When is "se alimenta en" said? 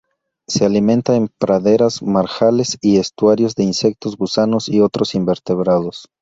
0.47-1.27